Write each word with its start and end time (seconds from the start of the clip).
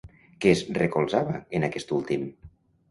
Què 0.45 0.53
es 0.53 0.63
recolzava 0.79 1.39
en 1.61 1.69
aquest 1.71 1.97
últim? 2.01 2.29